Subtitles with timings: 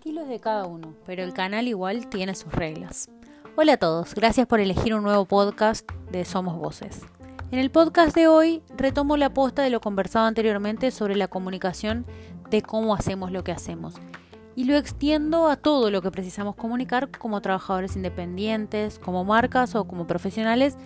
[0.00, 3.10] estilo es de cada uno, pero el canal igual tiene sus reglas.
[3.54, 7.02] Hola a todos, gracias por elegir un nuevo podcast de Somos Voces.
[7.50, 12.06] En el podcast de hoy retomo la posta de lo conversado anteriormente sobre la comunicación
[12.48, 13.96] de cómo hacemos lo que hacemos
[14.56, 19.84] y lo extiendo a todo lo que precisamos comunicar como trabajadores independientes, como marcas o
[19.84, 20.78] como profesionales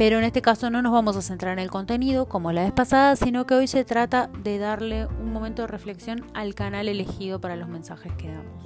[0.00, 2.72] pero en este caso no nos vamos a centrar en el contenido como la vez
[2.72, 7.38] pasada, sino que hoy se trata de darle un momento de reflexión al canal elegido
[7.38, 8.64] para los mensajes que damos.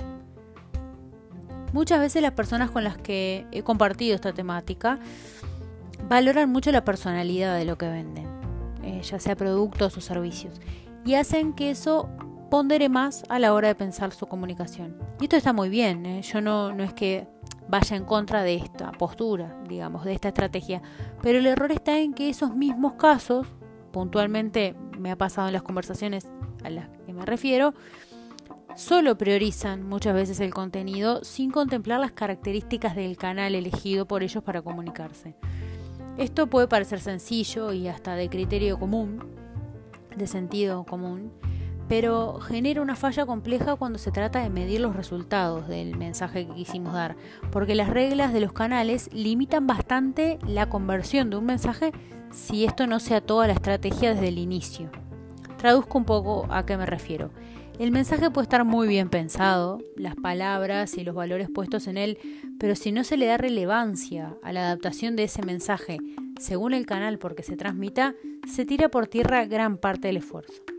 [1.73, 5.01] Muchas veces las personas con las que he compartido esta temática
[6.09, 8.29] valoran mucho la personalidad de lo que venden,
[8.85, 10.61] eh, ya sea productos o servicios,
[11.05, 12.09] y hacen que eso
[12.49, 14.97] pondere más a la hora de pensar su comunicación.
[15.19, 16.23] Y esto está muy bien, ¿eh?
[16.23, 17.27] yo no, no es que
[17.69, 20.83] vaya en contra de esta postura, digamos, de esta estrategia.
[21.23, 23.47] Pero el error está en que esos mismos casos,
[23.93, 26.27] puntualmente me ha pasado en las conversaciones
[26.63, 27.75] a las que me refiero,
[28.77, 34.43] solo priorizan muchas veces el contenido sin contemplar las características del canal elegido por ellos
[34.43, 35.37] para comunicarse.
[36.17, 39.25] Esto puede parecer sencillo y hasta de criterio común,
[40.17, 41.33] de sentido común,
[41.89, 46.55] pero genera una falla compleja cuando se trata de medir los resultados del mensaje que
[46.55, 47.17] quisimos dar,
[47.51, 51.93] porque las reglas de los canales limitan bastante la conversión de un mensaje
[52.31, 54.91] si esto no se ató a la estrategia desde el inicio.
[55.59, 57.31] Traduzco un poco a qué me refiero.
[57.79, 62.19] El mensaje puede estar muy bien pensado, las palabras y los valores puestos en él,
[62.59, 65.99] pero si no se le da relevancia a la adaptación de ese mensaje
[66.39, 68.15] según el canal porque se transmita,
[68.47, 70.74] se tira por tierra gran parte del esfuerzo.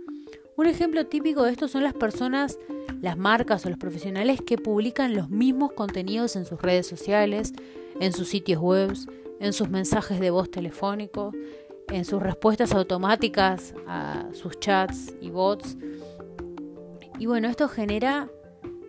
[0.57, 2.57] Un ejemplo típico de esto son las personas,
[3.01, 7.51] las marcas o los profesionales que publican los mismos contenidos en sus redes sociales,
[7.99, 8.93] en sus sitios web,
[9.41, 11.35] en sus mensajes de voz telefónicos,
[11.89, 15.75] en sus respuestas automáticas a sus chats y bots.
[17.19, 18.29] Y bueno, esto genera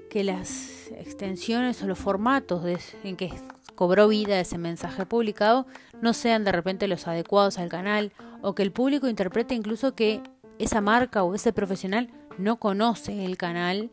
[0.09, 2.65] que las extensiones o los formatos
[3.03, 3.33] en que
[3.75, 5.67] cobró vida ese mensaje publicado
[6.01, 10.23] no sean de repente los adecuados al canal o que el público interprete incluso que
[10.59, 13.91] esa marca o ese profesional no conoce el canal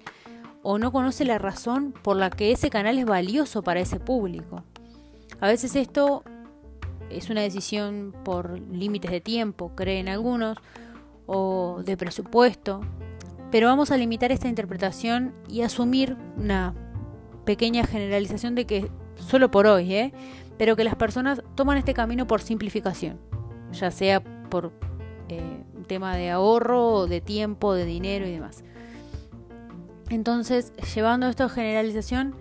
[0.61, 4.63] o no conoce la razón por la que ese canal es valioso para ese público.
[5.41, 6.23] A veces esto
[7.09, 10.57] es una decisión por límites de tiempo, creen algunos,
[11.25, 12.81] o de presupuesto,
[13.51, 16.73] pero vamos a limitar esta interpretación y asumir una
[17.45, 20.13] pequeña generalización de que solo por hoy, ¿eh?
[20.57, 23.19] pero que las personas toman este camino por simplificación,
[23.71, 24.71] ya sea por
[25.29, 28.63] eh, tema de ahorro, de tiempo, de dinero y demás.
[30.09, 32.35] Entonces, llevando esto a generalización,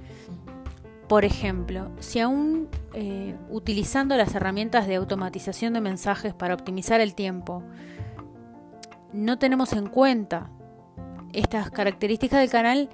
[1.08, 7.14] por ejemplo, si aún eh, utilizando las herramientas de automatización de mensajes para optimizar el
[7.14, 7.62] tiempo,
[9.12, 10.50] no tenemos en cuenta
[11.32, 12.88] estas características del canal,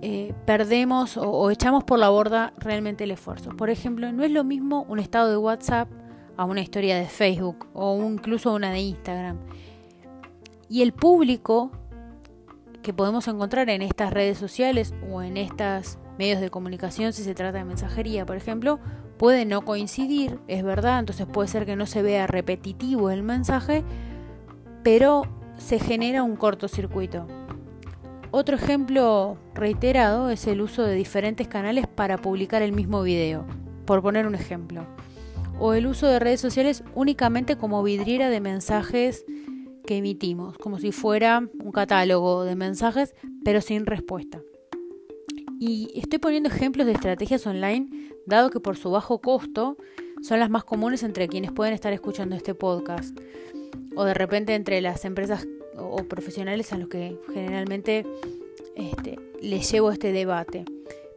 [0.00, 3.50] eh, perdemos o, echamos por la borda realmente el esfuerzo.
[3.50, 5.88] Por ejemplo, no es lo mismo un estado de WhatsApp
[6.36, 9.38] a una historia de Facebook o incluso una de Instagram.
[10.68, 11.70] Y el público
[12.82, 17.34] que podemos encontrar en estas redes sociales o en estos medios de comunicación, si se
[17.34, 18.78] trata de mensajería, por ejemplo,
[19.18, 23.84] puede no coincidir, es verdad, entonces puede ser que no se vea repetitivo el mensaje,
[24.82, 25.22] pero
[25.56, 27.26] se genera un cortocircuito.
[28.30, 33.46] Otro ejemplo reiterado es el uso de diferentes canales para publicar el mismo video,
[33.86, 34.84] por poner un ejemplo,
[35.58, 39.24] o el uso de redes sociales únicamente como vidriera de mensajes
[39.86, 44.40] que emitimos, como si fuera un catálogo de mensajes, pero sin respuesta.
[45.60, 47.88] Y estoy poniendo ejemplos de estrategias online,
[48.26, 49.76] dado que por su bajo costo
[50.22, 53.16] son las más comunes entre quienes pueden estar escuchando este podcast,
[53.94, 58.06] o de repente entre las empresas o profesionales a los que generalmente
[58.74, 60.64] este, les llevo este debate.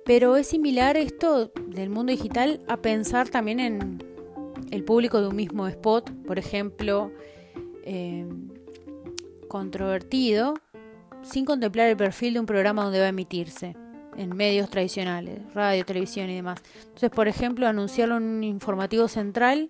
[0.05, 4.03] Pero es similar esto del mundo digital a pensar también en
[4.71, 7.11] el público de un mismo spot, por ejemplo,
[7.83, 8.27] eh,
[9.47, 10.55] controvertido
[11.21, 13.75] sin contemplar el perfil de un programa donde va a emitirse
[14.15, 16.61] en medios tradicionales, radio, televisión y demás.
[16.83, 19.69] Entonces, por ejemplo, anunciarlo en un informativo central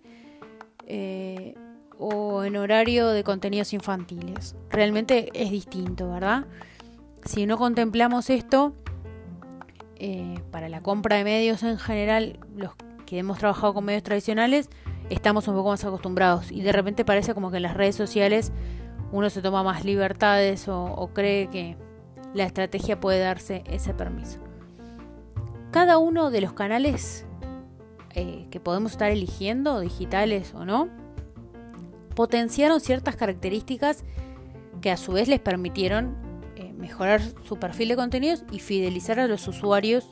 [0.86, 1.54] eh,
[2.00, 4.56] o en horario de contenidos infantiles.
[4.70, 6.46] Realmente es distinto, ¿verdad?
[7.26, 8.74] Si no contemplamos esto,
[10.00, 12.72] eh, para la compra de medios en general, los
[13.06, 14.70] que hemos trabajado con medios tradicionales,
[15.10, 18.52] estamos un poco más acostumbrados y de repente parece como que en las redes sociales
[19.12, 21.78] uno se toma más libertades o, cree que
[22.34, 24.40] la estrategia puede darse ese permiso.
[25.72, 27.26] Cada uno de los canales
[28.16, 30.90] eh, que podemos estar eligiendo, digitales o no,
[32.16, 34.04] potenciaron ciertas características
[34.82, 36.18] que a su vez les permitieron
[36.56, 40.08] eh, mejorar su perfil de contenidos y fidelizar a los usuarios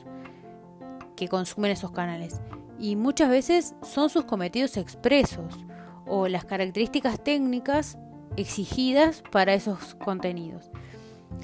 [1.16, 2.40] que consumen esos canales.
[2.78, 5.64] Y muchas veces son sus cometidos expresos
[6.06, 7.98] o las características técnicas
[8.36, 10.70] exigidas para esos contenidos.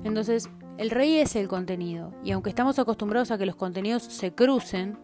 [0.04, 0.48] Entonces,
[0.78, 4.98] el rey es el contenido y aunque estamos acostumbrados a que los contenidos se crucen,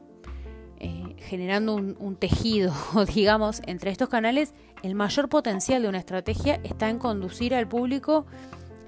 [0.78, 2.72] eh, generando un, un tejido,
[3.14, 8.26] digamos, entre estos canales, el mayor potencial de una estrategia está en conducir al público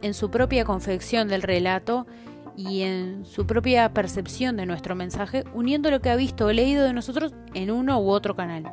[0.02, 2.06] en su propia confección del relato
[2.56, 6.84] y en su propia percepción de nuestro mensaje, uniendo lo que ha visto o leído
[6.84, 8.72] de nosotros en uno u otro canal.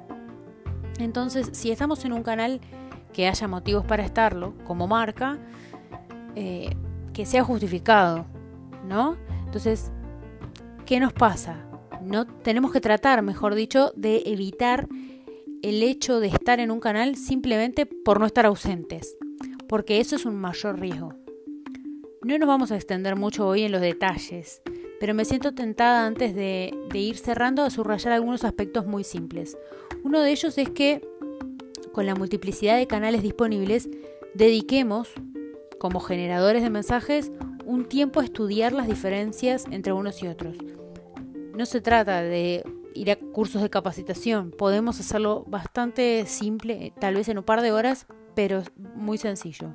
[1.00, 2.60] Entonces, si estamos en un canal
[3.14, 5.38] que haya motivos para estarlo, como marca,
[6.36, 6.76] eh,
[7.14, 8.26] que sea justificado,
[8.86, 9.18] ¿no?
[9.46, 9.92] Entonces,
[10.86, 11.66] ¿qué nos pasa?
[12.02, 14.88] No tenemos que tratar, mejor dicho, de evitar
[15.62, 19.18] el hecho de estar en un canal simplemente por no estar ausentes,
[19.68, 21.14] porque eso es un mayor riesgo.
[22.28, 24.62] No nos vamos a extender mucho hoy en los detalles,
[25.00, 29.58] pero me siento tentada antes de, ir cerrando a subrayar algunos aspectos muy simples.
[30.04, 31.08] Uno de ellos es que
[31.94, 33.88] con la multiplicidad de canales disponibles,
[34.34, 35.08] dediquemos,
[35.80, 37.32] como generadores de mensajes,
[37.66, 40.58] un tiempo a estudiar las diferencias entre unos y otros.
[41.56, 47.30] No se trata de ir a cursos de capacitación, podemos hacerlo bastante simple, tal vez
[47.30, 48.64] en un par de horas, pero
[48.96, 49.74] muy sencillo.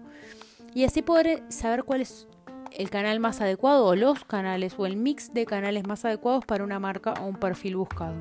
[0.75, 2.29] Y así poder saber cuál es
[2.77, 6.65] el canal más adecuado o los canales o el mix de canales más adecuados para
[6.65, 8.15] una marca o un perfil buscado.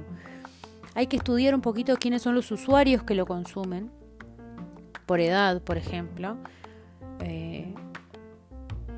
[0.94, 3.90] Hay que estudiar un poquito quiénes son los usuarios que lo consumen,
[5.06, 6.38] por edad, por ejemplo.
[7.22, 7.74] Eh,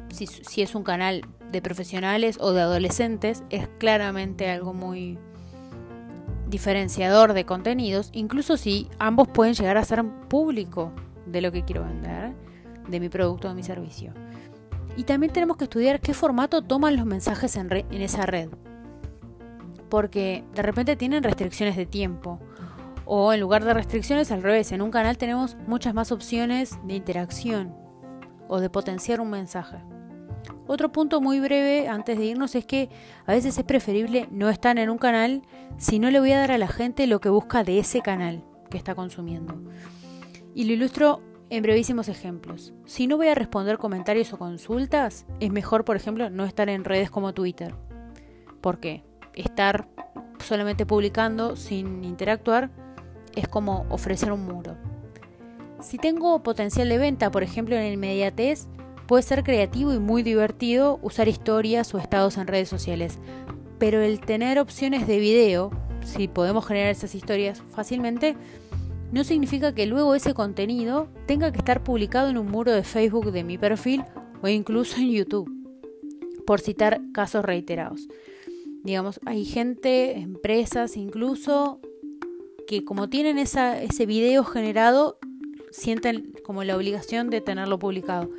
[0.09, 5.17] si, si es un canal de profesionales o de adolescentes, es claramente algo muy
[6.47, 10.91] diferenciador de contenidos, incluso si ambos pueden llegar a ser público
[11.25, 12.33] de lo que quiero vender,
[12.87, 14.13] de mi producto o de mi servicio.
[14.95, 18.49] Y también tenemos que estudiar qué formato toman los mensajes en, esa red.
[19.89, 22.39] Porque de repente tienen restricciones de tiempo.
[23.05, 26.95] O en lugar de restricciones, al revés, en un canal tenemos muchas más opciones de
[26.95, 27.75] interacción
[28.47, 29.77] o de potenciar un mensaje.
[30.67, 32.89] Otro punto muy breve antes de irnos es que
[33.25, 35.41] a veces es preferible no estar en un canal
[35.77, 38.43] si no le voy a dar a la gente lo que busca de ese canal
[38.69, 39.61] que está consumiendo.
[40.55, 41.21] Y lo ilustro
[41.53, 42.73] en brevísimos ejemplos.
[42.87, 46.83] Si no voy a responder comentarios o consultas, es mejor, por ejemplo, no estar en
[46.83, 47.75] redes como Twitter.
[48.59, 49.03] ¿Por qué?
[49.35, 49.87] Estar
[50.43, 52.71] solamente publicando sin interactuar
[53.35, 54.75] es como ofrecer un muro.
[55.79, 58.67] Si tengo potencial de venta, por ejemplo, en inmediatez,
[59.05, 63.19] puede ser creativo y muy divertido usar historias o estados en redes sociales.
[63.77, 65.69] Pero el tener opciones de video,
[66.03, 68.35] si podemos generar esas historias fácilmente,
[69.13, 73.31] no significa que luego ese contenido tenga que estar publicado en un muro de Facebook
[73.31, 74.03] de mi perfil
[74.41, 75.51] o incluso en YouTube,
[76.47, 78.07] por citar casos reiterados.
[78.83, 81.79] Digamos, hay gente, empresas incluso,
[82.65, 85.19] que como tienen ese video generado,
[85.69, 88.31] sienten como la obligación de tenerlo publicado.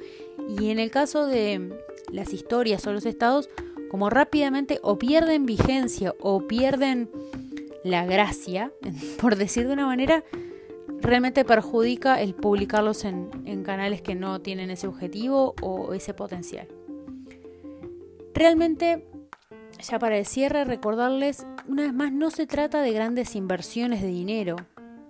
[0.59, 1.73] Y en el caso de
[2.11, 3.49] las historias o los estados,
[3.93, 7.09] como rápidamente o pierden vigencia o pierden
[7.85, 8.73] la gracia,
[9.21, 10.25] por decir de una manera,
[11.01, 16.69] realmente perjudica el publicarlos en, canales que no tienen ese objetivo o ese potencial.
[18.35, 19.07] Realmente,
[19.81, 24.09] ya para el cierre, recordarles, una vez más, no se trata de grandes inversiones de
[24.09, 24.57] dinero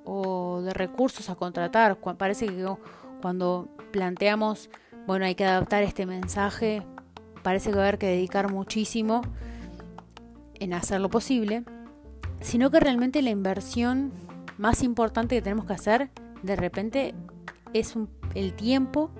[0.04, 1.98] o de recursos a contratar.
[2.18, 2.66] Parece que
[3.22, 4.70] cuando planteamos,
[5.06, 6.82] bueno, hay que adaptar este mensaje,
[7.42, 9.22] parece que va a haber que dedicar muchísimo
[10.54, 11.64] en hacer lo posible,
[12.40, 14.12] sino que realmente la inversión
[14.58, 16.10] más importante que tenemos que hacer
[16.44, 17.14] de repente
[17.72, 17.94] es
[18.34, 19.10] el tiempo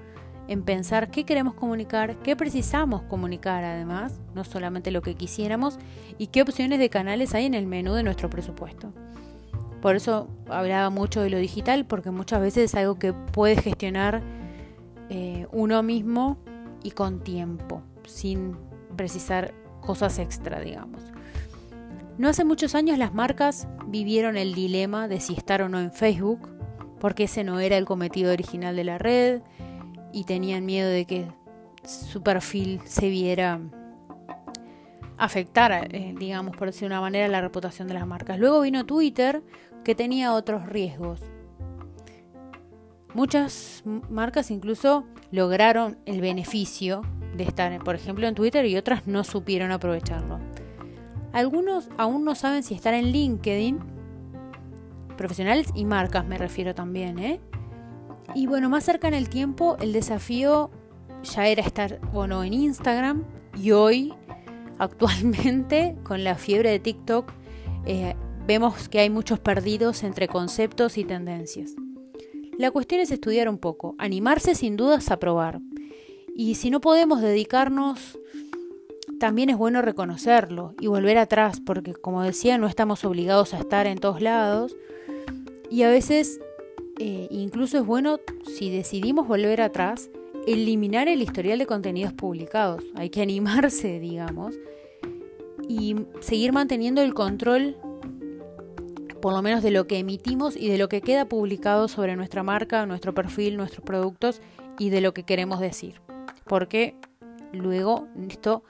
[0.46, 5.78] en pensar qué queremos comunicar, qué precisamos comunicar además, no solamente lo que quisiéramos,
[6.18, 8.92] y qué opciones de canales hay en el menú de nuestro presupuesto.
[9.80, 14.22] Por eso hablaba mucho de lo digital, porque muchas veces es algo que puede gestionar
[15.08, 16.38] eh, uno mismo
[16.82, 18.56] y con tiempo, sin
[18.96, 21.02] precisar cosas extra, digamos.
[22.16, 25.92] No hace muchos años las marcas vivieron el dilema de si estar o no en
[25.92, 26.49] Facebook,
[27.00, 29.42] porque ese no era el cometido original de la red
[30.12, 31.26] y tenían miedo de que
[31.85, 33.61] su perfil se viera
[35.18, 38.38] afectar, eh, digamos, por decir una manera, la reputación de las marcas.
[38.38, 39.42] Luego vino Twitter,
[39.83, 41.21] que tenía otros riesgos.
[43.12, 47.02] Muchas marcas incluso lograron el beneficio
[47.37, 50.38] de estar, por ejemplo, en Twitter y otras no supieron aprovecharlo.
[51.34, 53.80] Algunos aún no saben si estar en LinkedIn,
[55.16, 57.40] profesionales y marcas me refiero también, ¿eh?
[58.36, 60.70] Y bueno, más cerca en el tiempo, el desafío
[61.24, 63.24] ya era estar o no en Instagram
[63.60, 64.14] y hoy,
[64.78, 67.32] actualmente, con la fiebre de TikTok,
[67.84, 68.14] eh,
[68.46, 71.74] vemos que hay muchos perdidos entre conceptos y tendencias.
[72.58, 75.60] La cuestión es estudiar un poco, animarse sin dudas a probar.
[76.36, 78.20] Y si no podemos dedicarnos,
[79.25, 83.87] también es bueno reconocerlo y volver atrás, porque como decía, no estamos obligados a estar
[83.87, 84.76] en todos lados.
[85.71, 86.43] Y a veces
[86.99, 90.11] eh, incluso es bueno, si decidimos volver atrás,
[90.47, 92.85] eliminar el historial de contenidos publicados.
[92.97, 94.57] Hay que animarse, digamos,
[95.71, 97.78] y seguir manteniendo el control
[99.23, 102.43] por lo menos de lo que emitimos y de lo que queda publicado sobre nuestra
[102.43, 104.43] marca, nuestro perfil, nuestros productos
[104.78, 106.02] y de lo que queremos decir.
[106.45, 106.95] Porque
[107.54, 108.64] luego esto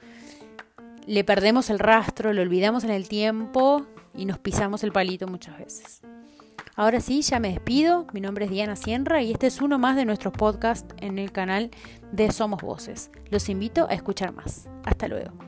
[1.07, 5.57] le perdemos el rastro, lo olvidamos en el tiempo y nos pisamos el palito muchas
[5.57, 6.01] veces.
[6.75, 8.05] Ahora sí, ya me despido.
[8.11, 11.31] Mi nombre es Diana Sierra y este es uno más de nuestros podcasts en el
[11.31, 11.71] canal
[12.11, 13.11] de Somos Voces.
[13.29, 14.67] Los invito a escuchar más.
[14.83, 15.44] Hasta luego.